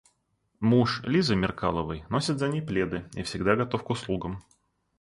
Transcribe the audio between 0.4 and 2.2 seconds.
Муж Лизы Меркаловой